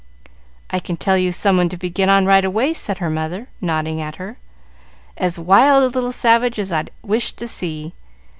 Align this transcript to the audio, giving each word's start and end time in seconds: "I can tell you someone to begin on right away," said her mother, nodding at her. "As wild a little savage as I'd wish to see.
"I 0.71 0.79
can 0.79 0.97
tell 0.97 1.15
you 1.15 1.31
someone 1.31 1.69
to 1.69 1.77
begin 1.77 2.09
on 2.09 2.25
right 2.25 2.43
away," 2.43 2.73
said 2.73 2.97
her 2.97 3.09
mother, 3.11 3.49
nodding 3.61 4.01
at 4.01 4.15
her. 4.15 4.37
"As 5.15 5.37
wild 5.37 5.83
a 5.83 5.93
little 5.93 6.11
savage 6.11 6.57
as 6.57 6.71
I'd 6.71 6.89
wish 7.03 7.33
to 7.33 7.47
see. 7.47 7.93